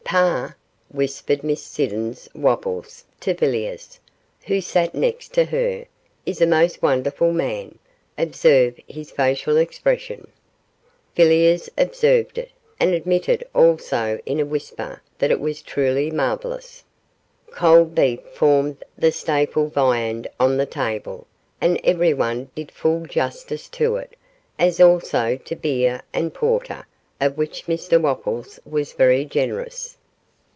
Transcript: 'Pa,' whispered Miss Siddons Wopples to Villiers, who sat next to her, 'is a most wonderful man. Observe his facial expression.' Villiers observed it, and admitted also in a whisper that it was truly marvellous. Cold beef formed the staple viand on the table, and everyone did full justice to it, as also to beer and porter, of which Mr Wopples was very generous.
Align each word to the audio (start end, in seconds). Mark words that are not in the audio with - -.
'Pa,' 0.03 0.55
whispered 0.89 1.41
Miss 1.41 1.63
Siddons 1.63 2.27
Wopples 2.35 3.05
to 3.21 3.33
Villiers, 3.33 3.97
who 4.47 4.59
sat 4.59 4.93
next 4.93 5.31
to 5.35 5.45
her, 5.45 5.85
'is 6.25 6.41
a 6.41 6.45
most 6.45 6.81
wonderful 6.83 7.31
man. 7.31 7.79
Observe 8.17 8.77
his 8.89 9.09
facial 9.09 9.55
expression.' 9.55 10.27
Villiers 11.15 11.69
observed 11.77 12.37
it, 12.37 12.51
and 12.77 12.93
admitted 12.93 13.41
also 13.55 14.19
in 14.25 14.41
a 14.41 14.45
whisper 14.45 15.01
that 15.19 15.31
it 15.31 15.39
was 15.39 15.61
truly 15.61 16.11
marvellous. 16.11 16.83
Cold 17.51 17.95
beef 17.95 18.19
formed 18.33 18.83
the 18.97 19.13
staple 19.13 19.67
viand 19.69 20.27
on 20.41 20.57
the 20.57 20.65
table, 20.65 21.25
and 21.61 21.79
everyone 21.85 22.49
did 22.53 22.69
full 22.69 23.05
justice 23.05 23.69
to 23.69 23.95
it, 23.95 24.17
as 24.59 24.81
also 24.81 25.37
to 25.37 25.55
beer 25.55 26.01
and 26.13 26.33
porter, 26.33 26.85
of 27.21 27.37
which 27.37 27.65
Mr 27.65 28.01
Wopples 28.01 28.59
was 28.65 28.91
very 28.91 29.23
generous. 29.23 29.95